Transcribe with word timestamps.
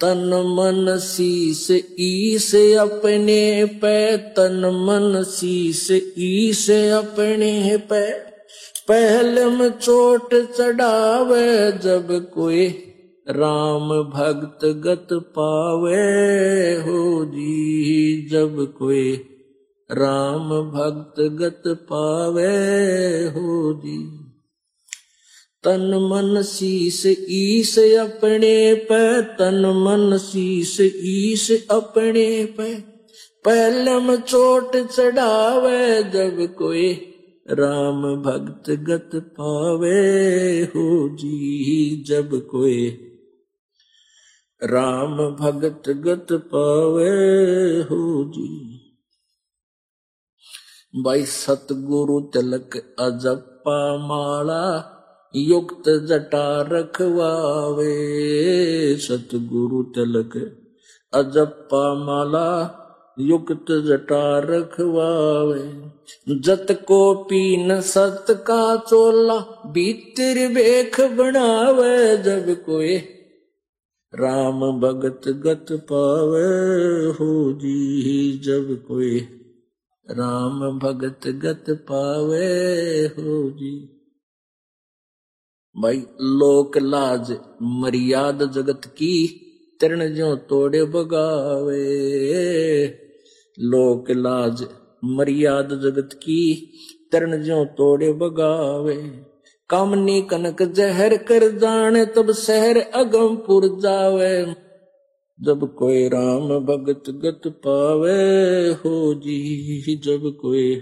तन 0.00 0.28
मन 0.28 0.98
शीस 0.98 1.70
ईस 2.00 2.54
अपने 2.54 3.64
पे, 3.64 4.16
तन 4.16 4.60
मन 4.66 5.22
शीस 5.22 5.88
ईस 6.18 6.70
अपने 6.70 7.76
पे। 7.76 8.12
पहले 8.88 9.44
में 9.44 9.68
चोट 9.68 10.34
चढ़ावे 10.34 11.72
जब 11.72 12.30
कोई 12.34 12.68
राम 13.28 13.88
भक्त 13.88 14.64
गत 14.64 15.08
पावे। 15.12 15.96
हो 16.74 17.24
जी, 17.24 18.28
जब 18.32 18.74
कोई 18.78 19.12
राम 19.92 20.48
भक्त 20.48 21.20
गत 21.20 21.62
पावे, 21.66 22.56
हो 23.26 23.72
जी। 23.72 24.27
तन 25.64 26.08
मन 26.10 26.42
शीस 26.42 27.02
ईस 27.28 27.78
अपने 27.78 28.74
पे, 28.74 29.22
तन 29.22 29.66
मन 29.66 30.18
शीस 30.18 30.76
ईस 30.96 31.66
अपने 31.70 32.44
पे। 32.44 32.74
पहलम 33.44 34.16
चोट 34.16 34.76
चढ़ावे 34.76 36.02
जब 36.02 36.54
कोई 36.54 36.92
राम 37.50 38.16
भक्त 38.16 38.70
गत 38.70 39.10
पावे। 39.14 40.62
हो 40.62 41.16
जी, 41.16 42.04
जब 42.06 42.48
कोई 42.48 42.90
राम 44.62 45.16
भगत 45.16 45.82
गत 45.88 46.26
पावे। 46.32 47.16
हो 47.82 48.24
जी। 48.24 48.80
भाई 50.96 51.24
सतगुरु 51.24 52.20
तिलक 52.20 52.96
अजपा 52.98 54.06
माला 54.06 54.94
युक्त 55.36 55.88
जटा 55.88 56.62
रखवावे, 56.62 57.96
सतगुरु 58.96 59.82
तिलक 59.82 60.36
अजप्पा 61.14 61.94
माला 61.94 62.74
युक्त 63.20 63.72
जटा 63.72 64.38
रखवावे। 64.38 65.88
जत 66.40 66.66
को 66.70 67.14
पीन 67.14 67.80
सत 67.80 68.26
का 68.30 68.76
चोला, 68.76 69.38
भीतर 69.66 70.54
बेख 70.54 71.00
बनावे, 71.00 72.16
जब 72.16 72.64
कोई 72.64 72.96
राम 74.14 74.80
भगत 74.80 75.28
गत 75.28 75.66
पावे, 75.72 76.46
हो 77.06 77.52
जी 77.52 78.38
जब 78.38 78.84
कोई 78.88 79.18
राम 80.10 80.78
भगत 80.78 81.28
गत 81.28 81.64
पावे, 81.70 82.46
हो 83.06 83.50
जी। 83.50 83.97
भाई, 85.82 85.96
लोक 86.20 86.78
लाज 86.78 87.36
मर्याद 87.62 88.50
जगत 88.52 88.80
की 88.84 89.44
तरण 89.80 90.14
जो 90.14 90.36
तोड़े 90.36 90.84
बगावे 90.84 91.84
लोक 93.60 94.10
लाज 94.10 94.66
मर्याद 95.04 95.68
जगत 95.68 96.10
की 96.12 96.72
तरण 97.12 97.42
जो 97.42 97.64
तोड़े 97.64 98.12
बगावे 98.12 98.94
कामनी 99.70 100.22
कनक 100.22 100.62
जहर 100.62 101.16
कर 101.16 101.58
जाने 101.58 102.04
तब 102.06 102.32
शहर 102.32 102.78
अगमपुर 102.78 103.78
जावे। 103.80 104.54
जब 105.40 105.74
कोई 105.74 106.08
राम 106.08 106.48
भगत 106.48 107.02
गत 107.10 107.42
पावे, 107.46 108.18
हो 108.72 109.14
जी, 109.14 109.96
जब 110.04 110.38
कोई 110.40 110.74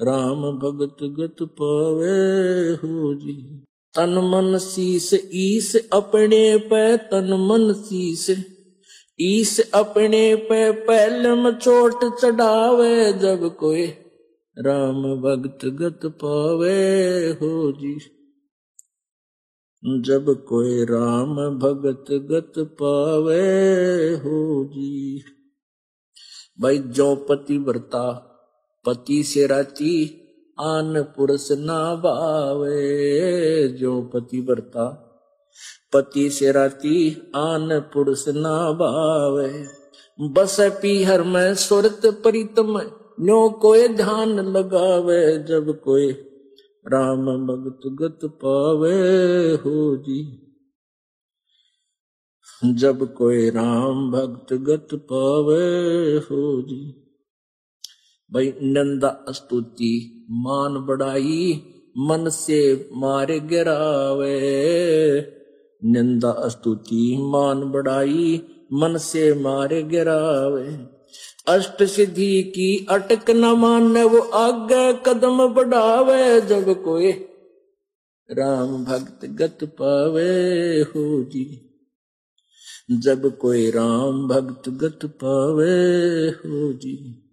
राम 0.00 0.42
भगत 0.42 0.96
गत 1.02 1.36
पावे, 1.42 2.18
हो 2.74 3.14
जी। 3.14 3.64
तन 3.96 4.10
मन 4.10 4.58
शीस 4.58 5.10
ईस 5.32 5.88
अपने 5.92 6.56
पे 6.56 6.96
तन 6.96 7.32
मन 7.32 7.72
शीस 7.72 8.46
ईस 9.20 9.70
अपने 9.74 10.34
पे 10.34 10.72
पहलम 10.72 11.50
चोट 11.50 12.20
चढ़ावे, 12.20 13.12
जब 13.12 13.56
कोई 13.56 13.86
राम 14.58 15.02
भगत 15.02 15.58
गत 15.64 16.00
पावे। 16.04 17.28
हो 17.30 17.72
जी। 17.72 17.94
जब 19.84 20.44
कोई 20.48 20.84
राम 20.84 21.36
भगत 21.58 22.04
गत 22.12 22.52
पावे, 22.58 23.48
हो 24.14 24.64
जी। 24.64 25.22
भाई, 26.60 26.78
जो 26.78 27.16
पति 27.16 27.58
व्रता, 27.58 28.12
पति 28.86 29.22
से 29.22 29.46
राती 29.46 30.19
आन 30.60 31.02
पुरुष 31.16 31.52
ना 31.52 31.94
भावे 31.94 33.68
जो 33.68 34.02
पति 34.02 34.40
व्रता 34.40 35.06
पति 35.92 36.30
से 36.30 36.52
राती 36.52 37.32
आन 37.36 37.80
पुरुष 37.94 38.28
ना 38.28 38.72
भावे 38.72 39.80
बस 40.22 40.56
पी 40.60 41.04
हर 41.04 41.22
में 41.22 41.54
सुरत 41.54 42.00
परितम, 42.24 42.80
न्यो 43.20 43.50
कोई 43.50 43.88
ध्यान 43.88 44.28
लगावे। 44.28 45.38
जब 45.38 45.80
कोई 45.80 46.12
राम 46.88 47.46
भगत 47.46 47.80
गत 47.86 48.18
पावे, 48.24 48.98
हो 49.54 49.96
जी। 49.96 50.46
जब 52.64 53.14
कोई 53.14 53.50
राम 53.50 54.10
भक्त 54.10 54.52
गत 54.52 54.88
पावे, 54.94 55.64
हो 56.18 56.62
जी। 56.62 57.09
भाई 58.32 58.54
नंदा 58.62 59.24
स्तुति 59.30 60.26
मान 60.30 60.74
बढ़ाई, 60.74 61.62
मन 61.98 62.28
से 62.28 62.90
मारे 62.92 63.40
गिरावे। 63.40 64.40
निंदा 65.84 66.48
स्तुति 66.48 67.16
मान 67.20 67.60
बढ़ाई, 67.60 68.42
मन 68.72 68.96
से 68.96 69.34
मारे 69.34 69.82
गिरावे। 69.82 70.78
अष्ट 71.48 71.82
सिद्धि 71.82 72.42
की 72.42 72.86
अटक 72.90 73.30
न 73.30 73.44
मान, 73.44 73.98
वो 73.98 74.18
आगे 74.18 74.92
कदम 75.06 75.48
बढ़ावे, 75.48 76.40
जब 76.40 76.84
कोई 76.84 77.12
राम 78.30 78.84
भक्त 78.84 79.26
गत 79.26 79.58
पावे 79.64 80.80
हो 80.80 81.24
जी। 81.24 81.70
जब 82.90 83.38
कोई 83.38 83.70
राम 83.70 84.28
भक्त 84.28 84.68
गत 84.68 84.98
पावे 85.04 85.74
हो 86.28 86.72
जी। 86.72 87.26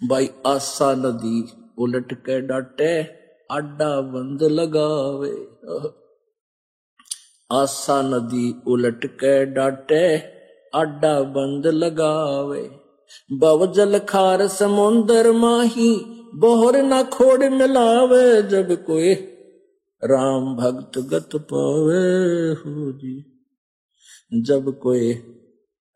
भाई 0.00 0.28
आशा 0.46 0.92
नदी 1.02 1.36
उलट 1.84 2.12
के 2.28 2.40
डाटे 2.52 2.92
अड्डा 3.56 3.90
बंद 4.14 4.42
लगावे 4.58 5.32
आशा 7.50 8.00
नदी 8.12 8.44
उलट 8.74 9.06
के 9.22 9.34
डाटे 9.58 10.02
अड्डा 10.80 11.12
बंद 11.36 11.66
लगावे 11.82 12.62
बव 13.42 13.66
जल 13.74 13.98
खार 14.12 14.46
समुंदर 14.56 15.30
माही 15.44 15.90
बोहर 16.44 16.76
न 16.84 17.02
खोड़ 17.12 17.48
मिलावे 17.58 18.24
जब 18.54 18.74
कोई 18.86 19.14
राम 20.02 20.54
भक्त 20.56 20.98
गत 21.12 21.36
पावे 21.52 22.02
हो 22.62 22.90
जी 23.02 23.14
जब 24.48 24.70
कोई 24.82 25.12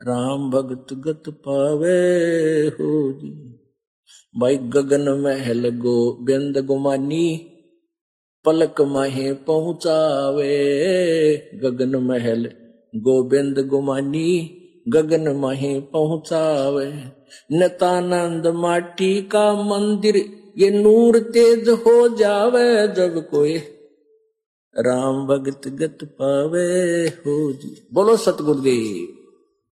राम 0.00 0.50
भक्त 0.50 0.92
गत 1.06 1.28
पावे 1.46 1.96
हो 2.78 2.90
जी 3.22 3.32
भाई 4.36 4.56
गगन 4.56 5.08
महल 5.08 5.68
गो 5.68 6.12
बिंद 6.12 6.58
गुमानी, 6.66 7.54
पलक 8.44 8.80
माहे 8.80 9.32
पहुंचावे। 9.32 10.56
गगन 11.54 11.96
महल 11.96 12.50
गोबिंद 12.96 13.58
गुमानी, 13.58 14.60
गगन 14.88 15.28
माहे 15.28 15.80
पहुंचावे। 15.80 16.92
नतानंद 17.52 18.46
माटी 18.46 19.22
का 19.22 19.62
मंदिर, 19.62 20.16
ये 20.58 20.70
नूर 20.70 21.18
तेज 21.18 21.68
हो 21.68 22.16
जावे। 22.16 22.88
जब 22.88 23.30
कोई 23.30 23.58
राम 24.78 25.26
भगत 25.26 25.68
गत 25.68 25.98
पावे 26.04 27.06
हो 27.06 27.52
जी। 27.52 27.88
बोलो 27.94 28.16
सतगुरुदेव। 28.16 29.17